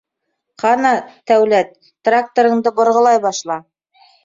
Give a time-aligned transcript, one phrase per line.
[0.63, 0.93] —Ҡана,
[1.33, 1.69] Тәүләт,
[2.09, 3.61] тракторыңды борғолай башла!